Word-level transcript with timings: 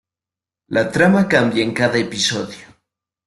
La 0.69 0.89
trama 0.91 1.27
cambia 1.27 1.61
en 1.63 1.75
cada 1.75 1.99
episodio. 1.99 2.65